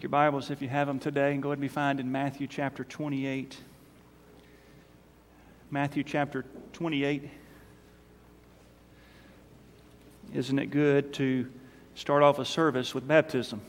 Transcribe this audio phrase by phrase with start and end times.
[0.00, 2.48] Your Bibles, if you have them today, and go ahead and be found in Matthew
[2.48, 3.56] chapter 28.
[5.70, 7.30] Matthew chapter 28.
[10.34, 11.48] Isn't it good to
[11.94, 13.62] start off a service with baptism?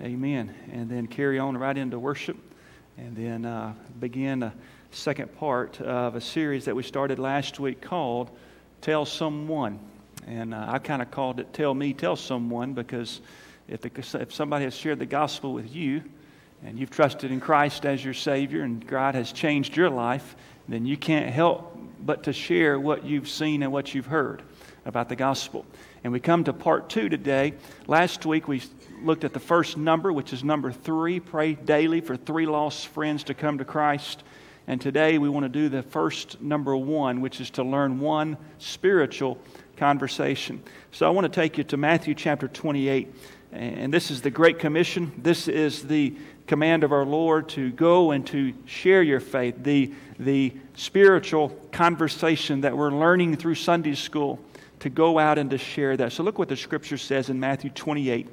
[0.00, 0.54] Amen.
[0.70, 2.36] And then carry on right into worship,
[2.96, 4.54] and then uh, begin a
[4.92, 8.30] second part of a series that we started last week called
[8.80, 9.80] Tell Someone.
[10.28, 13.20] And uh, I kind of called it Tell Me, Tell Someone because
[13.68, 16.02] if, the, if somebody has shared the gospel with you
[16.64, 20.36] and you've trusted in Christ as your Savior and God has changed your life,
[20.68, 24.42] then you can't help but to share what you've seen and what you've heard
[24.84, 25.64] about the gospel.
[26.04, 27.54] And we come to part two today.
[27.86, 28.62] Last week we
[29.02, 33.24] looked at the first number, which is number three pray daily for three lost friends
[33.24, 34.24] to come to Christ.
[34.66, 38.36] And today we want to do the first number one, which is to learn one
[38.58, 39.38] spiritual
[39.76, 40.62] conversation.
[40.92, 43.12] So I want to take you to Matthew chapter 28.
[43.52, 45.12] And this is the Great Commission.
[45.18, 46.16] This is the
[46.46, 52.62] command of our Lord to go and to share your faith, the, the spiritual conversation
[52.62, 54.40] that we're learning through Sunday school,
[54.80, 56.12] to go out and to share that.
[56.12, 58.28] So look what the scripture says in Matthew 28.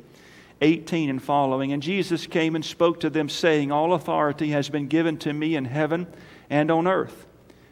[0.62, 1.72] 18 and following.
[1.72, 5.56] And Jesus came and spoke to them, saying, All authority has been given to me
[5.56, 6.06] in heaven
[6.50, 7.28] and on earth.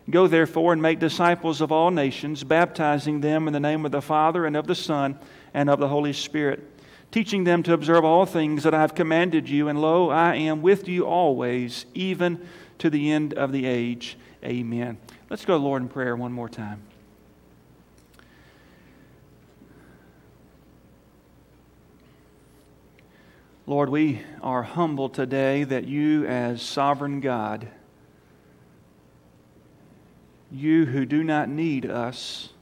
[0.09, 4.01] Go therefore and make disciples of all nations, baptizing them in the name of the
[4.01, 5.19] Father and of the Son
[5.53, 6.76] and of the Holy Spirit
[7.11, 9.67] teaching them to observe all things that I have commanded you.
[9.67, 12.45] And lo, I am with you always, even
[12.79, 14.17] to the end of the age.
[14.43, 14.97] Amen.
[15.29, 16.81] Let's go, Lord, in prayer one more time.
[23.65, 27.67] Lord, we are humbled today that you, as sovereign God,
[30.49, 32.53] you who do not need us,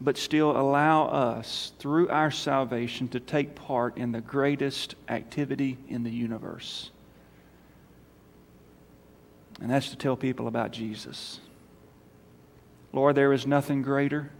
[0.00, 6.02] but still allow us, through our salvation, to take part in the greatest activity in
[6.04, 6.90] the universe.
[9.60, 11.40] And that's to tell people about Jesus.
[12.92, 14.30] Lord, there is nothing greater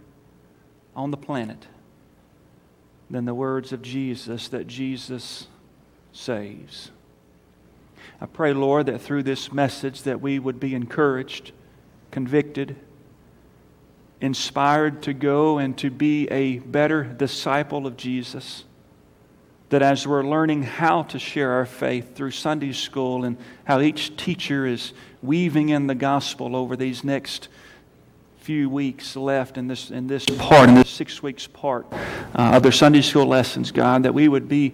[0.95, 1.67] on the planet
[3.09, 5.47] than the words of Jesus that Jesus
[6.11, 6.91] saves.
[8.19, 11.51] I pray, Lord, that through this message that we would be encouraged,
[12.09, 12.75] convicted,
[14.21, 18.63] inspired to go and to be a better disciple of Jesus.
[19.69, 24.15] That as we're learning how to share our faith through Sunday school and how each
[24.15, 24.93] teacher is
[25.23, 27.47] weaving in the gospel over these next
[28.37, 32.63] few weeks left in this, in this part, in this six weeks part uh, of
[32.63, 34.73] their Sunday school lessons, God, that we would be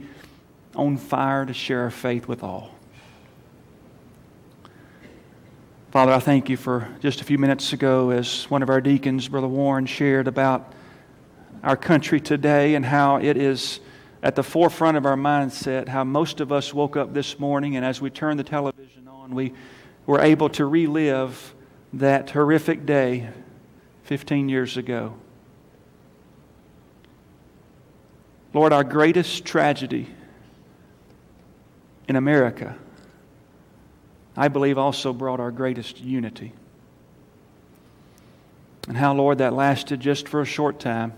[0.75, 2.76] on fire to share our faith with all.
[5.97, 9.27] Father, I thank you for just a few minutes ago as one of our deacons,
[9.27, 10.73] Brother Warren, shared about
[11.63, 13.79] our country today and how it is
[14.21, 17.83] at the forefront of our mindset, how most of us woke up this morning and
[17.83, 19.53] as we turned the television on, we
[20.05, 21.55] were able to relive
[21.93, 23.31] that horrific day
[24.03, 25.15] 15 years ago.
[28.53, 30.13] Lord, our greatest tragedy
[32.07, 32.77] in America
[34.37, 36.53] I believe also brought our greatest unity.
[38.87, 41.13] And how, Lord, that lasted just for a short time.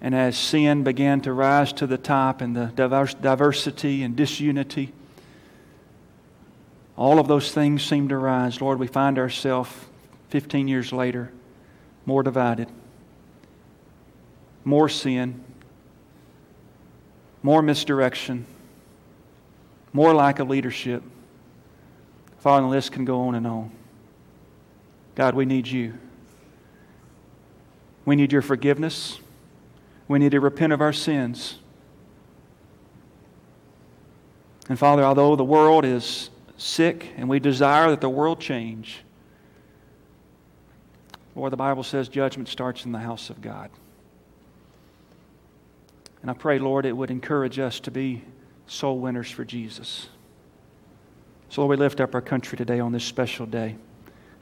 [0.00, 2.66] And as sin began to rise to the top and the
[3.20, 4.92] diversity and disunity,
[6.96, 8.60] all of those things seemed to rise.
[8.60, 9.70] Lord, we find ourselves
[10.28, 11.32] 15 years later
[12.06, 12.68] more divided,
[14.64, 15.42] more sin,
[17.42, 18.46] more misdirection
[19.92, 21.02] more lack of leadership.
[22.38, 23.70] Father, the list can go on and on.
[25.14, 25.94] God, we need you.
[28.04, 29.18] We need your forgiveness.
[30.08, 31.58] We need to repent of our sins.
[34.68, 39.02] And Father, although the world is sick and we desire that the world change,
[41.34, 43.70] Lord, the Bible says judgment starts in the house of God.
[46.22, 48.22] And I pray, Lord, it would encourage us to be
[48.70, 50.08] soul winners for Jesus.
[51.48, 53.76] So, Lord, we lift up our country today on this special day.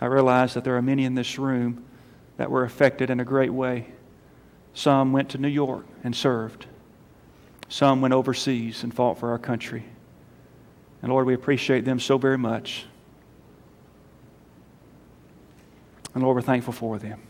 [0.01, 1.83] I realize that there are many in this room
[2.37, 3.87] that were affected in a great way.
[4.75, 6.67] Some went to New York and served,
[7.71, 9.85] some went overseas and fought for our country.
[11.01, 12.85] And Lord, we appreciate them so very much.
[16.15, 17.23] And Lord, we're thankful for them.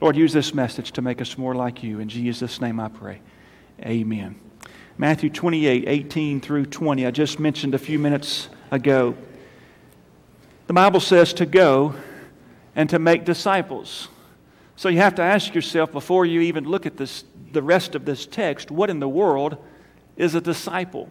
[0.00, 2.00] Lord, use this message to make us more like you.
[2.00, 3.20] In Jesus' name I pray.
[3.80, 4.40] Amen.
[4.96, 7.04] Matthew 28 18 through 20.
[7.04, 9.16] I just mentioned a few minutes ago.
[10.68, 11.96] The Bible says to go
[12.76, 14.08] and to make disciples.
[14.76, 18.04] So you have to ask yourself before you even look at this, the rest of
[18.04, 19.56] this text what in the world
[20.16, 21.08] is a disciple?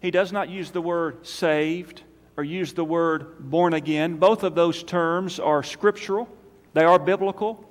[0.00, 2.02] He does not use the word saved
[2.36, 4.16] or use the word born again.
[4.16, 6.28] Both of those terms are scriptural,
[6.74, 7.64] they are biblical.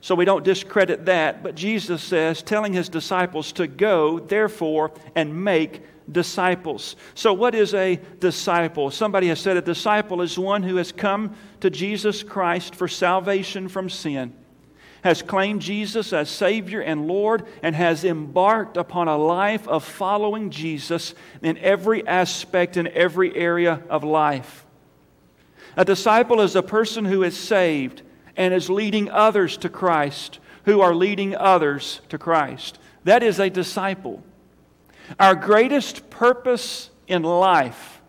[0.00, 1.42] So we don't discredit that.
[1.42, 6.96] But Jesus says, telling his disciples to go, therefore, and make disciples.
[7.14, 8.90] So, what is a disciple?
[8.90, 13.68] Somebody has said a disciple is one who has come to Jesus Christ for salvation
[13.68, 14.34] from sin
[15.02, 20.50] has claimed Jesus as Savior and Lord, and has embarked upon a life of following
[20.50, 24.66] Jesus in every aspect, in every area of life.
[25.76, 28.02] A disciple is a person who is saved
[28.40, 32.78] and is leading others to Christ, who are leading others to Christ.
[33.04, 34.22] That is a disciple.
[35.18, 38.00] Our greatest purpose in life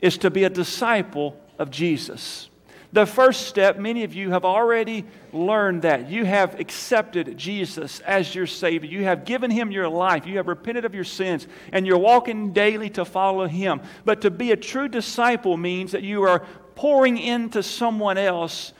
[0.00, 2.50] is to be a disciple of Jesus.
[2.92, 6.10] The first step, many of you have already learned that.
[6.10, 8.90] You have accepted Jesus as your Savior.
[8.90, 10.26] You have given Him your life.
[10.26, 13.82] You have repented of your sins, and you're walking daily to follow Him.
[14.04, 16.40] But to be a true disciple means that you are
[16.74, 18.72] pouring into someone else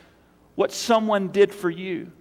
[0.55, 2.13] what someone did for you.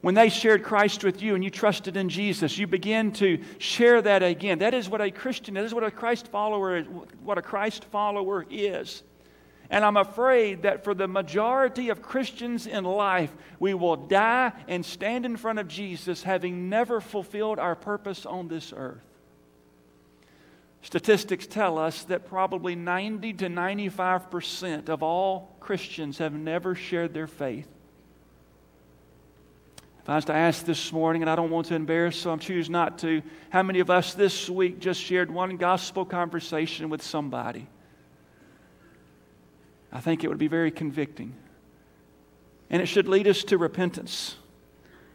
[0.00, 4.00] When they shared Christ with you and you trusted in Jesus, you begin to share
[4.02, 4.60] that again.
[4.60, 6.86] That is what a Christian, that is what a Christ follower is,
[7.22, 9.02] what a Christ follower is.
[9.68, 14.84] And I'm afraid that for the majority of Christians in life, we will die and
[14.84, 19.02] stand in front of Jesus having never fulfilled our purpose on this earth.
[20.82, 27.26] Statistics tell us that probably 90 to 95% of all Christians have never shared their
[27.26, 27.68] faith.
[30.06, 32.38] If I was to ask this morning, and I don't want to embarrass, so I'm
[32.38, 37.02] choosing not to, how many of us this week just shared one gospel conversation with
[37.02, 37.66] somebody?
[39.92, 41.34] I think it would be very convicting.
[42.70, 44.36] And it should lead us to repentance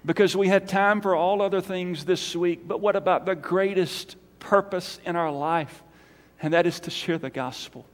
[0.05, 2.67] because we had time for all other things this week.
[2.67, 5.81] But what about the greatest purpose in our life?
[6.41, 7.85] And that is to share the gospel.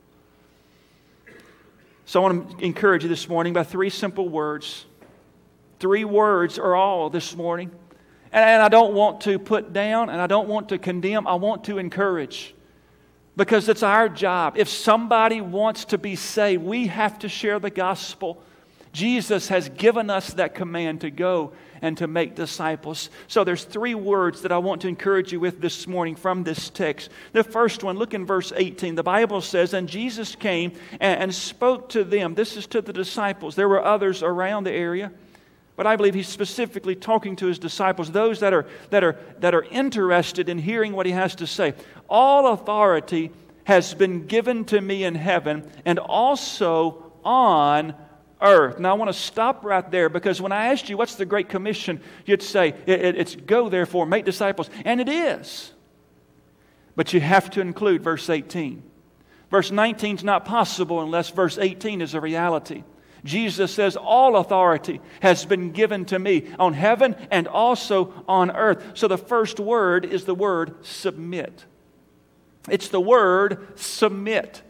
[2.05, 4.85] So I want to encourage you this morning by three simple words.
[5.79, 7.69] Three words are all this morning.
[8.31, 11.65] And I don't want to put down and I don't want to condemn, I want
[11.65, 12.55] to encourage
[13.37, 14.55] because it's our job.
[14.57, 18.41] If somebody wants to be saved, we have to share the gospel.
[18.93, 23.09] Jesus has given us that command to go and to make disciples.
[23.27, 26.69] So there's three words that I want to encourage you with this morning from this
[26.69, 27.09] text.
[27.33, 28.95] The first one, look in verse 18.
[28.95, 32.33] The Bible says, And Jesus came and spoke to them.
[32.33, 33.55] This is to the disciples.
[33.55, 35.11] There were others around the area.
[35.75, 39.53] But I believe he's specifically talking to his disciples, those that are, that, are, that
[39.53, 41.75] are interested in hearing what he has to say.
[42.09, 43.31] All authority
[43.65, 47.93] has been given to me in heaven and also on
[48.41, 48.79] earth.
[48.79, 51.49] Now, I want to stop right there because when I asked you, what's the Great
[51.49, 54.69] Commission, you'd say, it, it, it's go therefore, make disciples.
[54.85, 55.71] And it is.
[56.95, 58.83] But you have to include verse 18.
[59.49, 62.83] Verse 19 is not possible unless verse 18 is a reality.
[63.23, 68.83] Jesus says, All authority has been given to me on heaven and also on earth.
[68.93, 71.65] So the first word is the word submit.
[72.69, 74.61] It's the word submit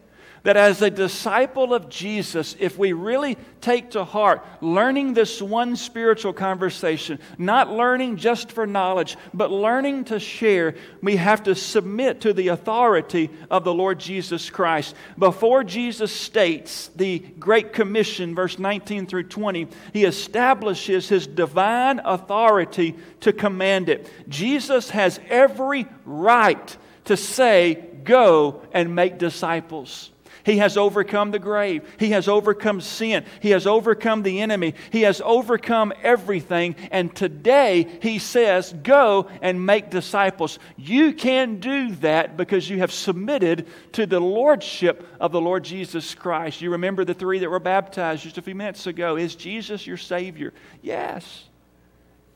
[0.47, 5.75] that as a disciple of Jesus, if we really take to heart learning this one
[5.75, 12.21] spiritual conversation, not learning just for knowledge, but learning to share, we have to submit
[12.21, 14.95] to the authority of the Lord Jesus Christ.
[15.19, 22.95] Before Jesus states the Great Commission, verse 19 through 20, he establishes his divine authority
[23.19, 24.09] to command it.
[24.29, 30.11] Jesus has every right to say, Go and make disciples.
[30.47, 31.85] He has overcome the grave.
[31.99, 33.25] He has overcome sin.
[33.41, 34.75] He has overcome the enemy.
[34.91, 36.77] He has overcome everything.
[36.89, 40.57] And today he says, Go and make disciples.
[40.77, 46.15] You can do that because you have submitted to the lordship of the Lord Jesus
[46.15, 46.61] Christ.
[46.61, 49.17] You remember the three that were baptized just a few minutes ago.
[49.17, 50.53] Is Jesus your Savior?
[50.81, 51.43] Yes.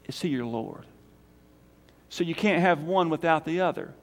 [0.04, 0.86] Is He your Lord?
[2.10, 3.94] So you can't have one without the other.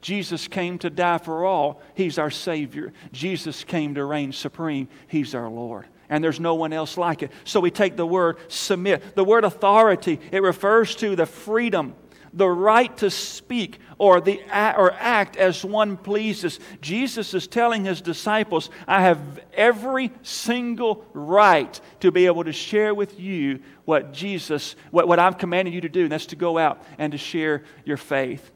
[0.00, 1.82] Jesus came to die for all.
[1.94, 2.92] He's our Savior.
[3.12, 4.88] Jesus came to reign supreme.
[5.06, 5.86] He's our Lord.
[6.08, 7.30] And there's no one else like it.
[7.44, 9.14] So we take the word submit.
[9.14, 11.94] The word authority, it refers to the freedom,
[12.32, 16.58] the right to speak or, the, or act as one pleases.
[16.80, 19.20] Jesus is telling his disciples, I have
[19.52, 25.38] every single right to be able to share with you what Jesus, what, what I've
[25.38, 28.50] commanded you to do, and that's to go out and to share your faith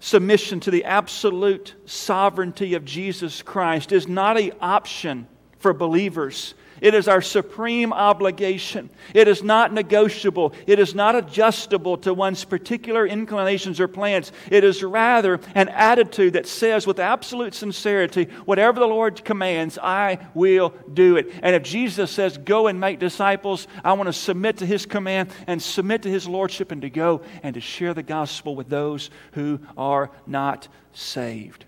[0.00, 5.26] submission to the absolute sovereignty of Jesus Christ is not an option
[5.58, 6.54] for believers.
[6.80, 8.90] It is our supreme obligation.
[9.14, 10.54] It is not negotiable.
[10.66, 14.32] It is not adjustable to one's particular inclinations or plans.
[14.50, 20.18] It is rather an attitude that says with absolute sincerity, whatever the Lord commands, I
[20.34, 21.32] will do it.
[21.42, 25.30] And if Jesus says, go and make disciples, I want to submit to his command
[25.46, 29.10] and submit to his lordship and to go and to share the gospel with those
[29.32, 31.64] who are not saved.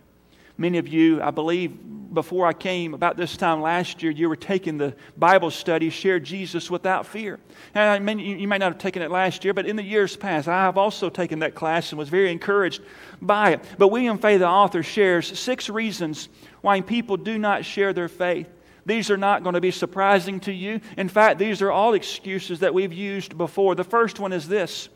[0.61, 1.79] Many of you, I believe,
[2.13, 6.19] before I came, about this time last year, you were taking the Bible study, Share
[6.19, 7.39] Jesus Without Fear.
[7.75, 10.17] And I mean, you may not have taken it last year, but in the years
[10.17, 12.83] past, I have also taken that class and was very encouraged
[13.23, 13.65] by it.
[13.79, 16.29] But William Fay, the author, shares six reasons
[16.61, 18.49] why people do not share their faith.
[18.85, 20.81] These are not going to be surprising to you.
[20.97, 23.77] In fact, these are all excuses that we've used before.
[23.77, 24.89] The first one is this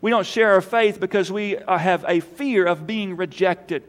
[0.00, 3.84] we don't share our faith because we uh, have a fear of being rejected.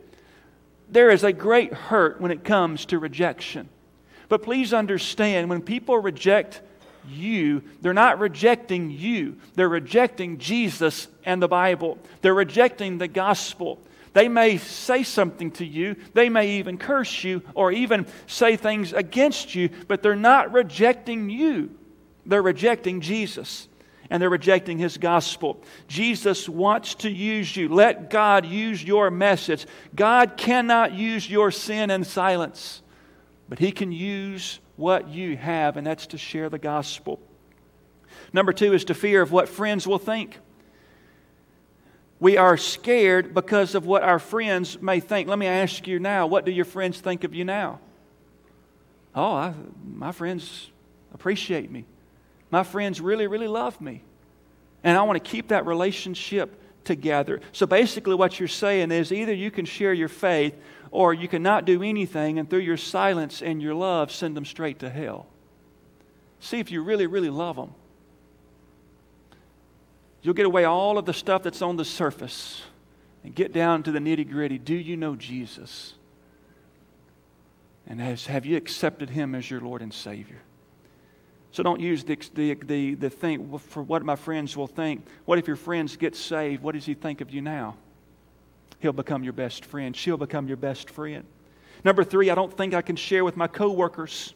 [0.94, 3.68] There is a great hurt when it comes to rejection.
[4.30, 6.62] But please understand when people reject
[7.10, 11.98] you, they're not rejecting you, they're rejecting Jesus and the Bible.
[12.22, 13.82] They're rejecting the gospel.
[14.14, 18.94] They may say something to you, they may even curse you, or even say things
[18.94, 21.72] against you, but they're not rejecting you.
[22.28, 23.68] They're rejecting Jesus
[24.14, 25.60] and they're rejecting his gospel.
[25.88, 27.68] Jesus wants to use you.
[27.68, 29.66] Let God use your message.
[29.96, 32.84] God cannot use your sin in silence,
[33.50, 37.20] but he can use what you have, and that's to share the gospel.
[38.32, 40.38] Number two is to fear of what friends will think.
[42.20, 45.28] We are scared because of what our friends may think.
[45.28, 47.80] Let me ask you now what do your friends think of you now?
[49.16, 50.70] Oh, I, my friends
[51.16, 51.86] appreciate me.
[52.54, 54.04] My friends really, really love me.
[54.84, 57.42] And I want to keep that relationship together.
[57.52, 60.56] So basically, what you're saying is either you can share your faith
[60.92, 64.78] or you cannot do anything, and through your silence and your love, send them straight
[64.82, 65.26] to hell.
[66.42, 67.74] See if you really, really love them.
[70.22, 72.62] You'll get away all of the stuff that's on the surface
[73.24, 74.60] and get down to the nitty gritty.
[74.60, 75.96] Do you know Jesus?
[77.88, 80.44] And has, have you accepted him as your Lord and Savior?
[81.54, 85.06] So don't use the, the, the, the think for what my friends will think.
[85.26, 86.64] What if your friends get saved?
[86.64, 87.76] What does he think of you now?
[88.80, 89.96] He'll become your best friend.
[89.96, 91.24] She'll become your best friend.
[91.86, 94.34] Number three, I don't think I can share with my coworkers.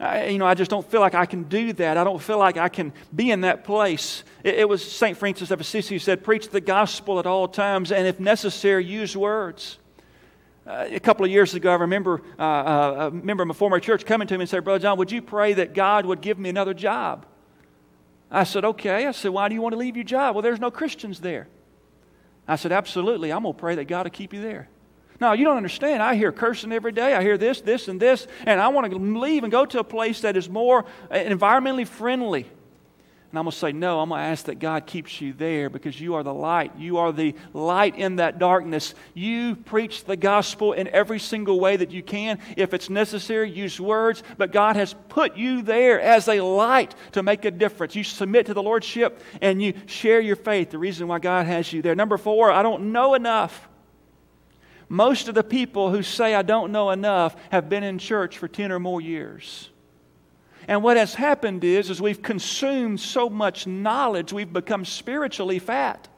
[0.00, 1.96] I, you know, I just don't feel like I can do that.
[1.96, 4.24] I don't feel like I can be in that place.
[4.42, 5.16] It, it was St.
[5.16, 9.16] Francis of Assisi who said, Preach the gospel at all times, and if necessary, use
[9.16, 9.78] words.
[10.64, 13.80] Uh, a couple of years ago, I remember uh, uh, a member of my former
[13.80, 16.38] church coming to me and said, Brother John, would you pray that God would give
[16.38, 17.26] me another job?
[18.30, 19.06] I said, Okay.
[19.06, 20.34] I said, Why do you want to leave your job?
[20.34, 21.48] Well, there's no Christians there.
[22.46, 23.32] I said, Absolutely.
[23.32, 24.68] I'm going to pray that God will keep you there.
[25.20, 26.02] Now, you don't understand.
[26.02, 27.14] I hear cursing every day.
[27.14, 29.84] I hear this, this, and this, and I want to leave and go to a
[29.84, 32.46] place that is more uh, environmentally friendly.
[33.32, 35.70] And I'm going to say, no, I'm going to ask that God keeps you there
[35.70, 36.76] because you are the light.
[36.76, 38.94] You are the light in that darkness.
[39.14, 42.40] You preach the gospel in every single way that you can.
[42.58, 44.22] If it's necessary, use words.
[44.36, 47.96] But God has put you there as a light to make a difference.
[47.96, 51.72] You submit to the Lordship and you share your faith, the reason why God has
[51.72, 51.94] you there.
[51.94, 53.66] Number four, I don't know enough.
[54.90, 58.46] Most of the people who say I don't know enough have been in church for
[58.46, 59.70] 10 or more years.
[60.68, 66.08] And what has happened is, is we've consumed so much knowledge, we've become spiritually fat.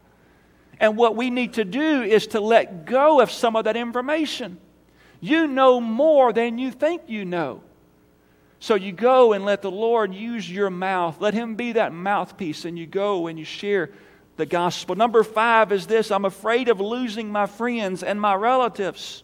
[0.81, 4.59] And what we need to do is to let go of some of that information.
[5.21, 7.63] You know more than you think you know.
[8.59, 11.21] So you go and let the Lord use your mouth.
[11.21, 13.91] Let Him be that mouthpiece, and you go and you share
[14.37, 14.97] the gospel.
[14.97, 19.23] Number five is this I'm afraid of losing my friends and my relatives.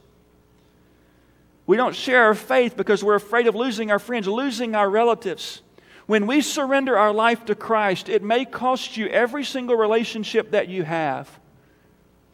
[1.71, 5.63] We don't share our faith because we're afraid of losing our friends, losing our relatives.
[6.07, 10.67] When we surrender our life to Christ, it may cost you every single relationship that
[10.67, 11.31] you have.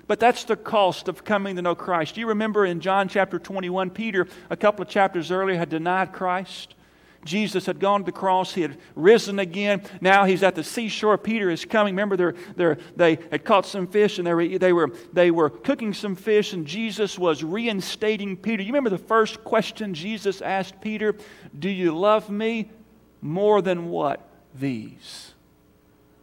[0.06, 2.14] But that's the cost of coming to know Christ.
[2.14, 6.14] Do you remember in John chapter 21, Peter, a couple of chapters earlier, had denied
[6.14, 6.74] Christ.
[7.26, 8.54] Jesus had gone to the cross.
[8.54, 9.82] He had risen again.
[10.00, 11.18] Now he's at the seashore.
[11.18, 11.94] Peter is coming.
[11.94, 15.50] Remember, they're, they're, they had caught some fish and they were, they, were, they were
[15.50, 18.62] cooking some fish, and Jesus was reinstating Peter.
[18.62, 21.16] You remember the first question Jesus asked Peter
[21.58, 22.70] Do you love me
[23.20, 24.22] more than what?
[24.54, 25.34] These.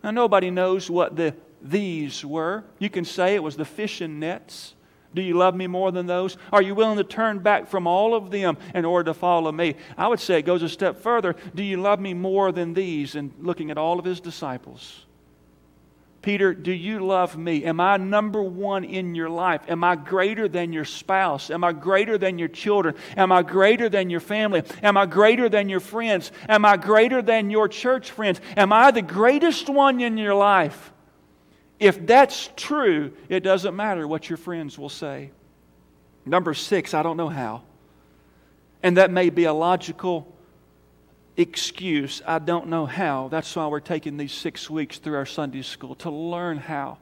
[0.03, 2.65] Now, nobody knows what the these were.
[2.77, 4.75] You can say it was the fishing nets.
[5.13, 6.37] Do you love me more than those?
[6.51, 9.75] Are you willing to turn back from all of them in order to follow me?
[9.97, 11.35] I would say it goes a step further.
[11.53, 13.15] Do you love me more than these?
[13.15, 15.05] And looking at all of his disciples.
[16.23, 17.65] Peter, do you love me?
[17.65, 19.61] Am I number one in your life?
[19.67, 21.51] Am I greater than your spouse?
[21.51, 22.95] Am I greater than your children?
[23.17, 24.63] Am I greater than your family?
[24.81, 26.31] Am I greater than your friends?
[26.47, 28.39] Am I greater than your church friends?
[28.55, 30.93] Am I the greatest one in your life?
[31.83, 35.31] If that's true, it doesn't matter what your friends will say.
[36.25, 37.63] Number six, I don't know how.
[38.81, 40.33] And that may be a logical
[41.35, 43.27] excuse, I don't know how.
[43.27, 46.99] That's why we're taking these six weeks through our Sunday school to learn how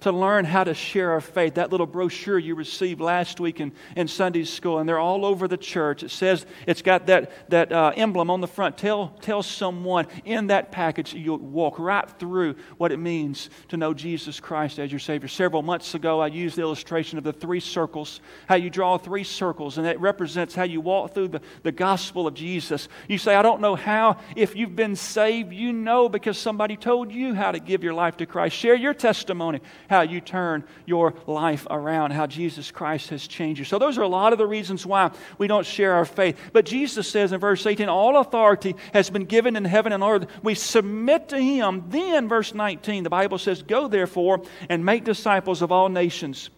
[0.00, 1.54] to learn how to share our faith.
[1.54, 5.48] That little brochure you received last week in, in Sunday school, and they're all over
[5.48, 6.02] the church.
[6.02, 8.78] It says it's got that, that uh, emblem on the front.
[8.78, 13.92] Tell, tell someone in that package you'll walk right through what it means to know
[13.92, 15.28] Jesus Christ as your Savior.
[15.28, 19.24] Several months ago, I used the illustration of the three circles, how you draw three
[19.24, 22.88] circles, and it represents how you walk through the, the gospel of Jesus.
[23.08, 24.18] You say, I don't know how.
[24.36, 28.16] If you've been saved, you know because somebody told you how to give your life
[28.18, 28.56] to Christ.
[28.56, 33.64] Share your testimony how you turn your life around, how Jesus Christ has changed you.
[33.64, 36.38] So, those are a lot of the reasons why we don't share our faith.
[36.52, 40.26] But Jesus says in verse 18, All authority has been given in heaven and earth.
[40.42, 41.84] We submit to Him.
[41.88, 46.50] Then, verse 19, the Bible says, Go therefore and make disciples of all nations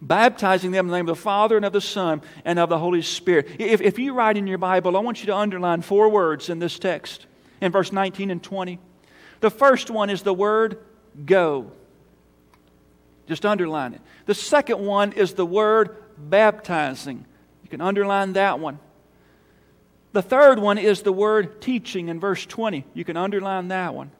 [0.00, 2.78] baptizing them in the name of the Father and of the Son and of the
[2.78, 3.48] Holy Spirit.
[3.58, 6.58] If, if you write in your Bible, I want you to underline four words in
[6.58, 7.26] this text
[7.60, 8.78] in verse 19 and 20.
[9.40, 10.78] The first one is the word
[11.24, 11.72] go.
[13.26, 14.00] Just underline it.
[14.26, 17.24] The second one is the word baptizing.
[17.62, 18.78] You can underline that one.
[20.12, 22.84] The third one is the word teaching in verse 20.
[22.94, 24.10] You can underline that one.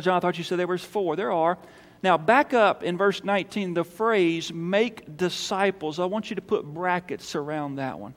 [0.00, 1.14] John, I thought you said there was four.
[1.14, 1.56] There are.
[2.02, 5.98] Now, back up in verse 19, the phrase make disciples.
[5.98, 8.14] I want you to put brackets around that one.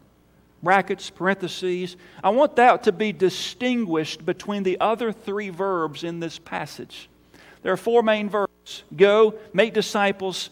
[0.61, 1.95] Brackets, parentheses.
[2.23, 7.09] I want that to be distinguished between the other three verbs in this passage.
[7.61, 8.48] There are four main verbs
[8.95, 10.49] go, make disciples,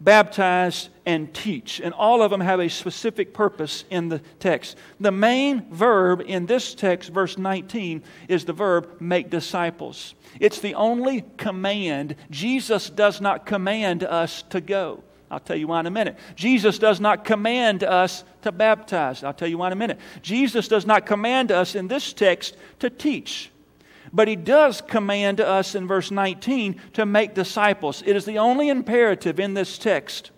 [0.00, 1.80] baptize, and teach.
[1.80, 4.76] And all of them have a specific purpose in the text.
[5.00, 10.14] The main verb in this text, verse 19, is the verb make disciples.
[10.40, 12.16] It's the only command.
[12.30, 15.02] Jesus does not command us to go.
[15.30, 16.18] I'll tell you why in a minute.
[16.36, 19.24] Jesus does not command us to baptize.
[19.24, 19.98] I'll tell you why in a minute.
[20.20, 23.51] Jesus does not command us in this text to teach.
[24.12, 28.02] But he does command us in verse 19 to make disciples.
[28.04, 30.30] It is the only imperative in this text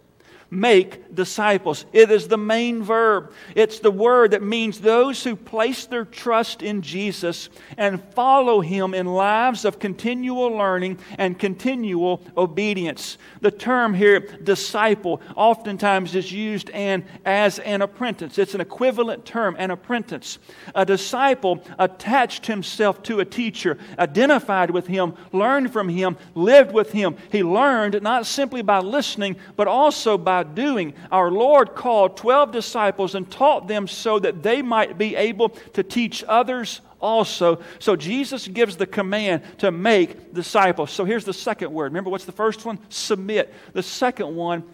[0.55, 1.85] make disciples.
[1.93, 3.33] It is the main verb.
[3.55, 8.95] It's the word that means those who place their trust in Jesus and follow him
[8.95, 13.19] in lives of continual learning and continual obedience.
[13.41, 18.39] The term here, disciple, oftentimes is used and as an apprentice.
[18.39, 20.39] It's an equivalent term, an apprentice.
[20.75, 26.93] A disciple attached himself to a teacher, identified with him, learned from him, lived with
[26.93, 27.17] him.
[27.33, 30.95] He learned not simply by listening, but also by doing.
[31.11, 35.83] Our Lord called 12 disciples and taught them so that they might be able to
[35.83, 37.61] teach others also.
[37.79, 40.91] So Jesus gives the command to make disciples.
[40.91, 41.93] So here's the second word.
[41.93, 42.79] Remember what's the first one?
[42.89, 43.53] Submit.
[43.73, 44.65] The second one,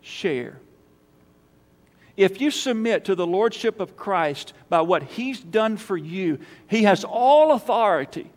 [0.00, 0.60] share.
[2.16, 6.38] If you submit to the Lordship of Christ by what He's done for you,
[6.68, 8.30] He has all authority,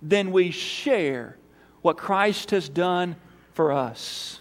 [0.00, 1.36] then we share
[1.82, 3.16] what Christ has done
[3.52, 4.40] for us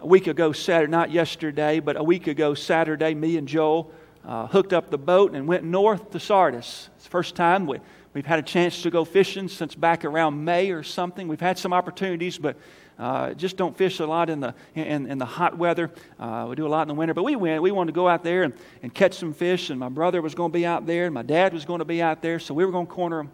[0.00, 3.90] a week ago, Saturday, not yesterday, but a week ago, Saturday, me and Joel
[4.24, 6.88] uh, hooked up the boat and went north to Sardis.
[6.96, 7.78] It's the first time we,
[8.14, 11.26] we've had a chance to go fishing since back around May or something.
[11.26, 12.56] We've had some opportunities, but
[12.98, 15.90] uh, just don't fish a lot in the, in, in the hot weather.
[16.18, 17.14] Uh, we do a lot in the winter.
[17.14, 17.62] But we went.
[17.62, 20.34] We wanted to go out there and, and catch some fish, and my brother was
[20.34, 22.54] going to be out there, and my dad was going to be out there, so
[22.54, 23.30] we were going to corner them.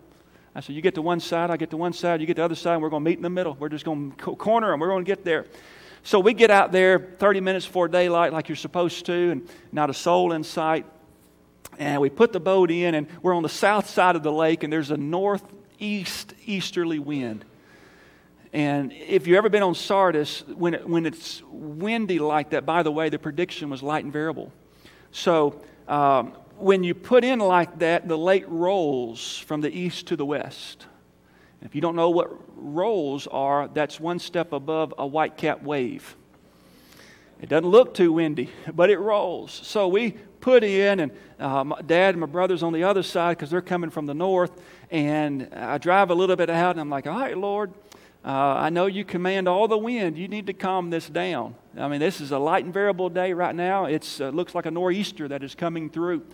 [0.54, 2.40] I said, You get to one side, I get to one side, you get to
[2.40, 3.56] the other side, and we're going to meet in the middle.
[3.58, 4.80] We're just going to corner them.
[4.80, 5.46] We're going to get there.
[6.04, 9.88] So we get out there 30 minutes before daylight, like you're supposed to, and not
[9.88, 10.84] a soul in sight.
[11.78, 14.62] And we put the boat in, and we're on the south side of the lake,
[14.62, 17.46] and there's a northeast easterly wind.
[18.52, 22.82] And if you've ever been on Sardis, when, it, when it's windy like that, by
[22.82, 24.52] the way, the prediction was light and variable.
[25.10, 30.16] So um, when you put in like that, the lake rolls from the east to
[30.16, 30.86] the west.
[31.64, 36.14] If you don't know what rolls are, that's one step above a white cap wave.
[37.40, 39.52] It doesn't look too windy, but it rolls.
[39.64, 43.38] So we put in, and uh, my dad and my brother's on the other side
[43.38, 44.52] because they're coming from the north.
[44.90, 47.72] And I drive a little bit out, and I'm like, all right, Lord,
[48.24, 50.18] uh, I know you command all the wind.
[50.18, 51.54] You need to calm this down.
[51.78, 53.86] I mean, this is a light and variable day right now.
[53.86, 56.24] It uh, looks like a nor'easter that is coming through.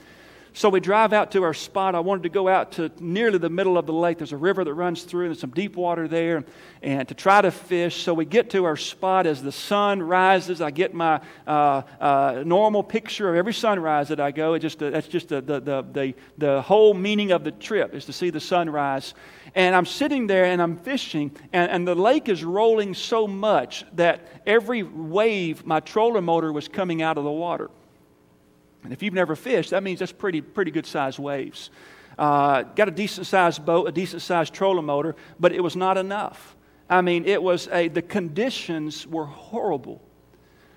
[0.52, 1.94] So we drive out to our spot.
[1.94, 4.18] I wanted to go out to nearly the middle of the lake.
[4.18, 6.44] There's a river that runs through, and there's some deep water there,
[6.82, 8.02] and to try to fish.
[8.02, 10.60] So we get to our spot as the sun rises.
[10.60, 14.54] I get my uh, uh, normal picture of every sunrise that I go.
[14.54, 17.94] It just, uh, that's just the, the, the, the, the whole meaning of the trip
[17.94, 19.14] is to see the sunrise.
[19.54, 23.84] And I'm sitting there and I'm fishing, and, and the lake is rolling so much
[23.94, 27.70] that every wave, my trolling motor was coming out of the water.
[28.82, 31.70] And if you've never fished, that means that's pretty, pretty good sized waves.
[32.18, 35.96] Uh, got a decent sized boat, a decent sized trolling motor, but it was not
[35.96, 36.56] enough.
[36.88, 40.02] I mean, it was a, the conditions were horrible.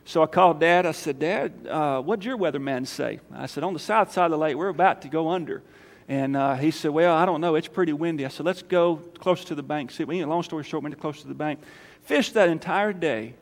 [0.06, 0.86] So I called Dad.
[0.86, 3.20] I said, Dad, uh, what'd your weatherman say?
[3.34, 5.64] I said, on the south side of the lake, we're about to go under.
[6.08, 7.56] And uh, he said, Well, I don't know.
[7.56, 8.26] It's pretty windy.
[8.26, 9.92] I said, Let's go close to the bank.
[9.92, 11.62] See, we, long story short, we went close to the bank.
[12.02, 13.36] Fished that entire day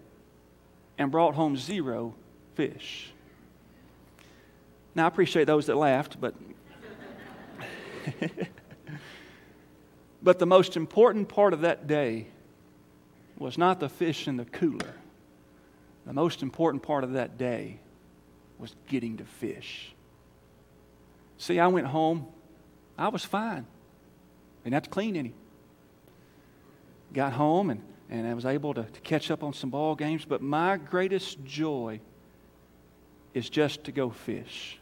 [0.98, 2.14] and brought home zero
[2.54, 3.11] fish.
[4.94, 6.36] Now, I appreciate those that laughed, but.
[10.24, 12.28] but the most important part of that day
[13.38, 14.94] was not the fish in the cooler.
[16.06, 17.80] The most important part of that day
[18.60, 19.94] was getting to fish.
[21.38, 22.28] See, I went home.
[22.98, 23.66] I was fine.
[24.64, 25.34] Didn't have to clean any.
[27.14, 30.26] Got home and, and I was able to, to catch up on some ball games.
[30.26, 32.00] But my greatest joy
[33.34, 34.81] is just to go fish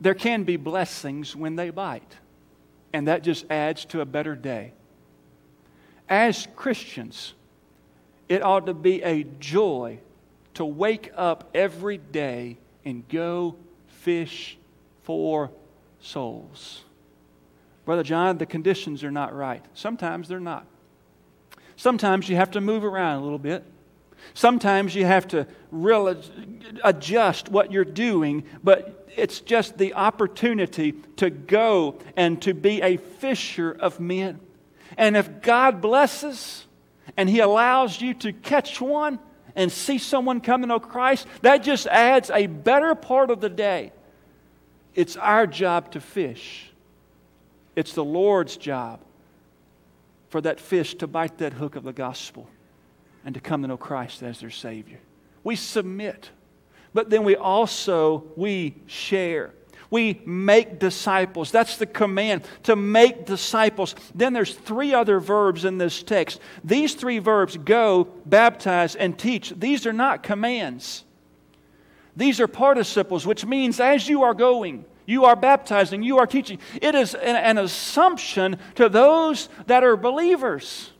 [0.00, 2.16] there can be blessings when they bite,
[2.92, 4.72] and that just adds to a better day.
[6.08, 7.34] As Christians,
[8.28, 9.98] it ought to be a joy
[10.54, 13.56] to wake up every day and go
[13.88, 14.58] fish
[15.02, 15.50] for
[16.00, 16.84] souls.
[17.84, 19.64] Brother John, the conditions are not right.
[19.74, 20.66] Sometimes they're not.
[21.76, 23.64] Sometimes you have to move around a little bit.
[24.34, 26.16] Sometimes you have to really
[26.84, 32.96] adjust what you're doing, but it's just the opportunity to go and to be a
[32.96, 34.40] fisher of men.
[34.96, 36.66] And if God blesses
[37.16, 39.18] and He allows you to catch one
[39.54, 43.48] and see someone come to know Christ, that just adds a better part of the
[43.48, 43.92] day.
[44.94, 46.70] It's our job to fish,
[47.76, 49.00] it's the Lord's job
[50.28, 52.48] for that fish to bite that hook of the gospel
[53.24, 54.98] and to come to know Christ as their Savior.
[55.42, 56.30] We submit,
[56.92, 59.52] but then we also we share.
[59.90, 61.50] We make disciples.
[61.50, 63.96] That's the command to make disciples.
[64.14, 66.38] Then there's three other verbs in this text.
[66.62, 69.52] These three verbs go, baptize, and teach.
[69.56, 71.04] These are not commands.
[72.16, 76.60] These are participles, which means as you are going, you are baptizing, you are teaching.
[76.80, 80.90] It is an, an assumption to those that are believers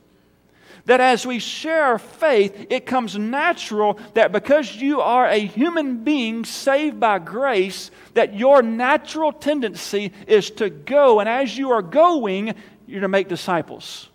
[0.85, 6.05] that as we share our faith, it comes natural that because you are a human
[6.05, 11.21] being saved by grace, that your natural tendency is to go.
[11.21, 12.55] And as you are going,
[12.87, 14.10] you're to make disciples.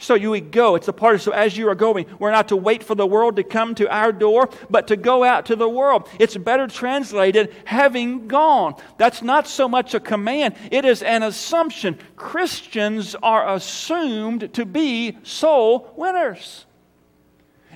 [0.00, 0.76] So you would go.
[0.76, 2.06] It's a part of so as you are going.
[2.18, 5.22] We're not to wait for the world to come to our door, but to go
[5.22, 6.08] out to the world.
[6.18, 8.76] It's better translated having gone.
[8.96, 11.98] That's not so much a command, it is an assumption.
[12.16, 16.64] Christians are assumed to be soul winners.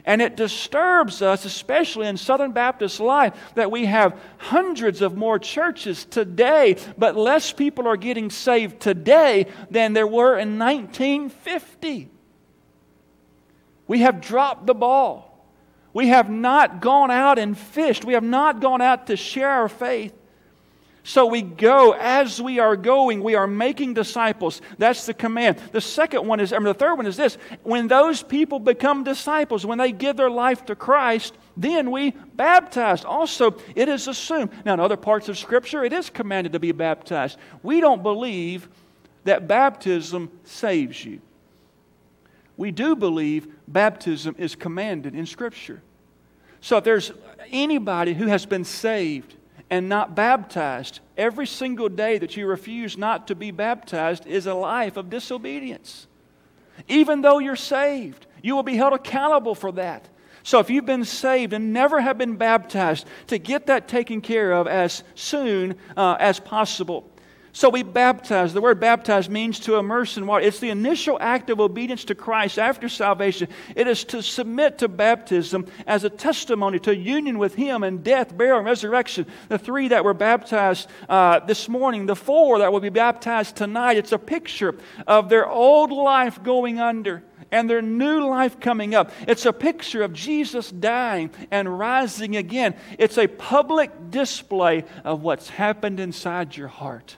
[0.06, 5.38] And it disturbs us, especially in Southern Baptist life, that we have hundreds of more
[5.38, 12.10] churches today, but less people are getting saved today than there were in 1950.
[13.86, 15.30] We have dropped the ball.
[15.92, 18.04] We have not gone out and fished.
[18.04, 20.12] We have not gone out to share our faith.
[21.06, 24.62] So we go as we are going, we are making disciples.
[24.78, 25.58] That's the command.
[25.70, 29.04] The second one is, I mean, the third one is this when those people become
[29.04, 33.04] disciples, when they give their life to Christ, then we baptize.
[33.04, 34.50] Also, it is assumed.
[34.64, 37.36] Now, in other parts of Scripture, it is commanded to be baptized.
[37.62, 38.66] We don't believe
[39.24, 41.20] that baptism saves you
[42.56, 45.82] we do believe baptism is commanded in Scripture.
[46.60, 47.12] So if there's
[47.50, 49.34] anybody who has been saved
[49.70, 54.54] and not baptized, every single day that you refuse not to be baptized is a
[54.54, 56.06] life of disobedience.
[56.88, 60.08] Even though you're saved, you will be held accountable for that.
[60.42, 64.52] So if you've been saved and never have been baptized, to get that taken care
[64.52, 67.10] of as soon uh, as possible.
[67.56, 68.52] So we baptize.
[68.52, 70.44] The word baptize means to immerse in water.
[70.44, 73.46] It's the initial act of obedience to Christ after salvation.
[73.76, 78.36] It is to submit to baptism as a testimony to union with Him in death,
[78.36, 79.26] burial, and resurrection.
[79.48, 83.98] The three that were baptized uh, this morning, the four that will be baptized tonight,
[83.98, 84.74] it's a picture
[85.06, 89.12] of their old life going under and their new life coming up.
[89.28, 92.74] It's a picture of Jesus dying and rising again.
[92.98, 97.16] It's a public display of what's happened inside your heart.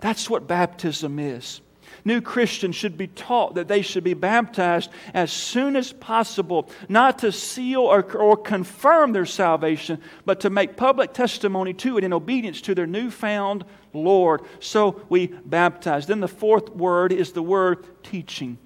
[0.00, 1.60] That's what baptism is.
[2.04, 7.18] New Christians should be taught that they should be baptized as soon as possible, not
[7.18, 12.12] to seal or, or confirm their salvation, but to make public testimony to it in
[12.12, 14.42] obedience to their newfound Lord.
[14.60, 16.06] So we baptize.
[16.06, 18.56] Then the fourth word is the word teaching.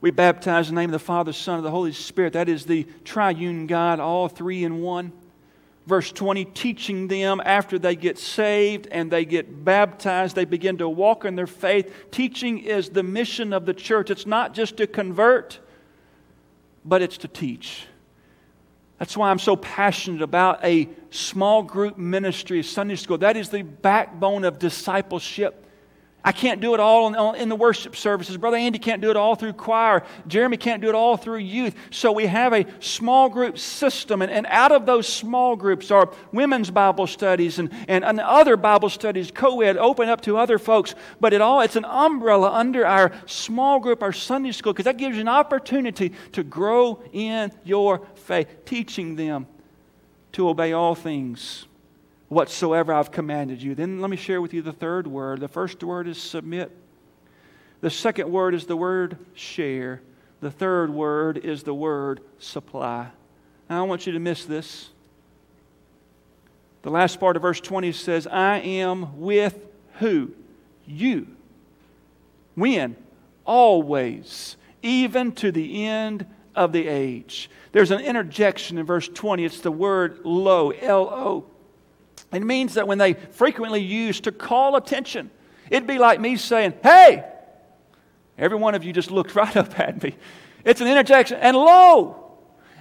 [0.00, 2.34] We baptize in the name of the Father, Son, and the Holy Spirit.
[2.34, 5.12] That is the triune God, all three in one
[5.86, 10.88] verse 20, teaching them after they get saved and they get baptized, they begin to
[10.88, 11.92] walk in their faith.
[12.10, 14.10] Teaching is the mission of the church.
[14.10, 15.58] It's not just to convert,
[16.84, 17.86] but it's to teach.
[18.98, 23.18] That's why I'm so passionate about a small group ministry, Sunday school.
[23.18, 25.66] That is the backbone of discipleship.
[26.22, 28.36] I can't do it all in, the worship services.
[28.36, 30.04] Brother Andy can't do it all through choir.
[30.26, 31.74] Jeremy can't do it all through youth.
[31.90, 36.70] So we have a small group system, and, out of those small groups are women's
[36.70, 40.94] Bible studies and, and, and other Bible studies, co ed, open up to other folks.
[41.20, 44.98] But it all, it's an umbrella under our small group, our Sunday school, because that
[44.98, 49.46] gives you an opportunity to grow in your faith, teaching them
[50.32, 51.66] to obey all things
[52.30, 53.74] whatsoever I've commanded you.
[53.74, 55.40] Then let me share with you the third word.
[55.40, 56.70] The first word is submit.
[57.82, 60.00] The second word is the word share.
[60.40, 63.08] The third word is the word supply.
[63.68, 64.90] Now, I don't want you to miss this.
[66.82, 69.66] The last part of verse 20 says, I am with
[69.98, 70.30] who?
[70.86, 71.26] You.
[72.54, 72.96] When?
[73.44, 74.56] Always.
[74.82, 77.50] Even to the end of the age.
[77.72, 79.44] There's an interjection in verse 20.
[79.44, 81.44] It's the word lo, L O.
[82.32, 85.30] It means that when they frequently use to call attention,
[85.68, 87.24] it'd be like me saying, Hey,
[88.38, 90.14] every one of you just looked right up at me.
[90.64, 91.38] It's an interjection.
[91.40, 92.36] And lo,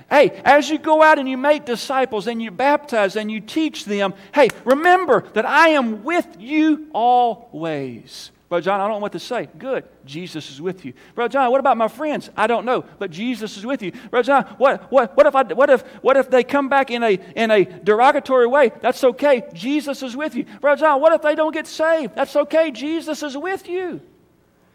[0.10, 3.86] hey, as you go out and you make disciples and you baptize and you teach
[3.86, 8.32] them, hey, remember that I am with you always.
[8.50, 9.48] Brother John, I don't know what to say.
[9.60, 9.86] Good.
[10.06, 10.94] Jesus is with you.
[11.14, 12.32] Brother John, what about my friends?
[12.36, 13.92] I don't know, but Jesus is with you.
[14.10, 17.04] Brother John, what, what, what, if, I, what, if, what if they come back in
[17.04, 18.72] a, in a derogatory way?
[18.82, 19.44] That's okay.
[19.54, 20.46] Jesus is with you.
[20.62, 22.16] Brother John, what if they don't get saved?
[22.16, 22.72] That's okay.
[22.72, 24.02] Jesus is with you.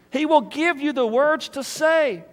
[0.09, 2.23] He will give you the words to say.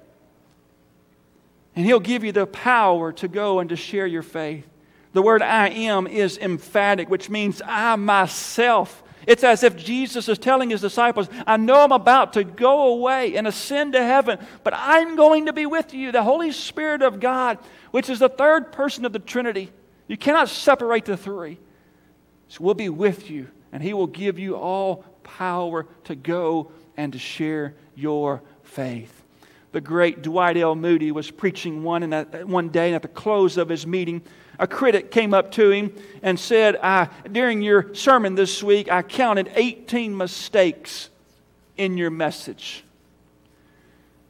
[1.75, 4.65] And He'll give you the power to go and to share your faith.
[5.13, 10.39] The word I am is emphatic, which means I myself it's as if Jesus is
[10.39, 14.75] telling his disciples, I know I'm about to go away and ascend to heaven, but
[14.77, 16.13] I'm going to be with you.
[16.13, 17.59] The Holy Spirit of God,
[17.91, 19.71] which is the third person of the Trinity,
[20.09, 21.59] you cannot separate the three.
[22.49, 27.13] So we'll be with you, and he will give you all power to go and
[27.13, 29.23] to share your faith.
[29.73, 30.75] The great Dwight L.
[30.75, 34.21] Moody was preaching one, and one day, and at the close of his meeting,
[34.63, 39.03] a critic came up to him and said, I, During your sermon this week, I
[39.03, 41.11] counted 18 mistakes
[41.77, 42.85] in your message.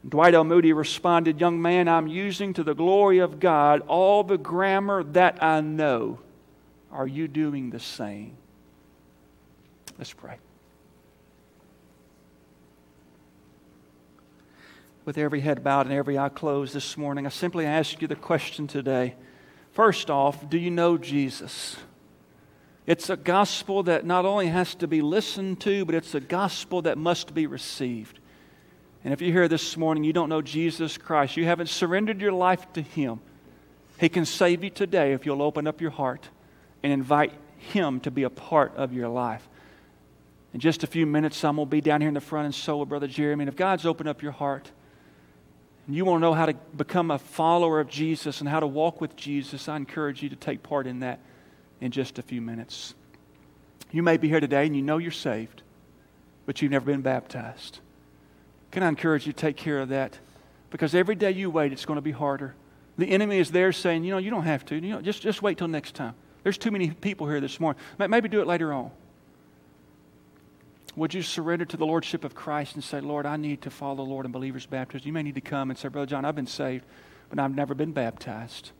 [0.09, 0.43] Dwight L.
[0.43, 5.43] Moody responded, Young man, I'm using to the glory of God all the grammar that
[5.43, 6.17] I know.
[6.91, 8.35] Are you doing the same?
[9.99, 10.37] Let's pray.
[15.05, 18.15] With every head bowed and every eye closed this morning, I simply ask you the
[18.15, 19.13] question today.
[19.73, 21.77] First off, do you know Jesus?
[22.85, 26.83] It's a gospel that not only has to be listened to, but it's a gospel
[26.83, 28.19] that must be received.
[29.03, 32.31] And if you're here this morning, you don't know Jesus Christ, you haven't surrendered your
[32.31, 33.19] life to Him,
[33.99, 36.29] He can save you today if you'll open up your heart
[36.83, 39.47] and invite Him to be a part of your life.
[40.53, 42.77] In just a few minutes, going to be down here in the front and so
[42.77, 43.43] will Brother Jeremy.
[43.43, 44.71] And if God's opened up your heart,
[45.85, 48.67] and you want to know how to become a follower of Jesus and how to
[48.67, 51.19] walk with Jesus, I encourage you to take part in that
[51.81, 52.93] in just a few minutes.
[53.91, 55.61] You may be here today and you know you're saved,
[56.45, 57.79] but you've never been baptized.
[58.71, 60.17] Can I encourage you to take care of that?
[60.71, 62.55] Because every day you wait, it's going to be harder.
[62.97, 64.75] The enemy is there saying, you know, you don't have to.
[64.75, 66.15] You know, just, just wait till next time.
[66.43, 67.81] There's too many people here this morning.
[67.99, 68.91] Maybe do it later on.
[70.95, 73.95] Would you surrender to the Lordship of Christ and say, Lord, I need to follow
[73.95, 75.07] the Lord in believer's baptism?
[75.07, 76.85] You may need to come and say, Brother John, I've been saved,
[77.29, 78.71] but I've never been baptized.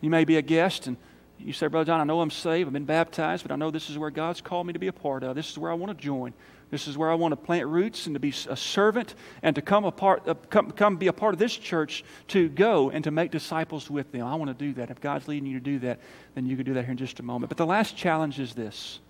[0.00, 0.96] You may be a guest and
[1.38, 3.90] you say, Brother John, I know I'm saved, I've been baptized, but I know this
[3.90, 5.36] is where God's called me to be a part of.
[5.36, 6.34] This is where I want to join.
[6.70, 9.62] This is where I want to plant roots and to be a servant and to
[9.62, 13.04] come, a part, uh, come, come be a part of this church to go and
[13.04, 14.26] to make disciples with them.
[14.26, 14.90] I want to do that.
[14.90, 16.00] If God's leading you to do that,
[16.34, 17.50] then you can do that here in just a moment.
[17.50, 19.00] But the last challenge is this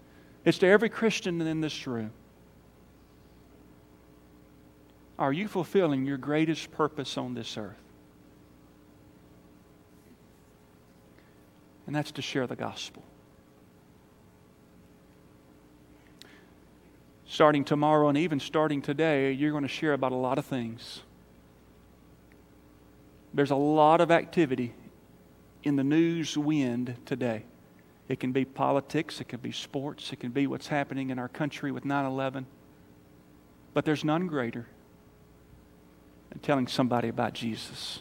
[0.45, 2.11] it's to every Christian in this room.
[5.23, 7.77] Are you fulfilling your greatest purpose on this earth?
[11.87, 13.05] And that's to share the gospel.
[17.25, 21.03] Starting tomorrow and even starting today, you're going to share about a lot of things.
[23.33, 24.75] There's a lot of activity
[25.63, 27.45] in the news wind today.
[28.09, 31.29] It can be politics, it can be sports, it can be what's happening in our
[31.29, 32.45] country with 9 11.
[33.73, 34.67] But there's none greater
[36.33, 38.01] than telling somebody about Jesus.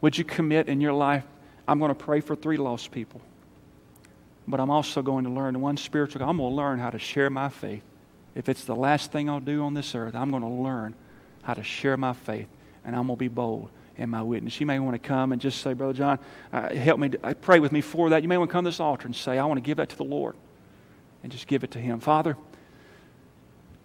[0.00, 1.24] Would you commit in your life?
[1.68, 3.20] I'm going to pray for three lost people.
[4.48, 7.28] But I'm also going to learn one spiritual, I'm going to learn how to share
[7.28, 7.82] my faith.
[8.34, 10.94] If it's the last thing I'll do on this earth, I'm going to learn
[11.42, 12.48] how to share my faith,
[12.84, 14.60] and I'm going to be bold in my witness.
[14.60, 16.18] You may want to come and just say, Brother John,
[16.52, 18.22] uh, help me, uh, pray with me for that.
[18.22, 19.88] You may want to come to this altar and say, I want to give that
[19.90, 20.36] to the Lord,
[21.22, 21.98] and just give it to Him.
[21.98, 22.36] Father,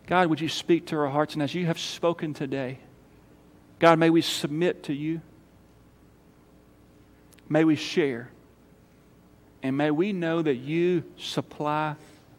[0.06, 1.34] God, would you speak to our hearts?
[1.34, 2.80] And as you have spoken today,
[3.82, 5.22] God, may we submit to you.
[7.50, 8.30] May we share.
[9.64, 11.96] And may we know that you supply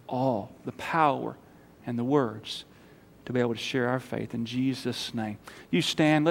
[0.06, 1.36] all the power
[1.84, 2.64] and the words
[3.24, 4.34] to be able to share our faith.
[4.34, 5.36] In Jesus' name.
[5.72, 6.20] You stand.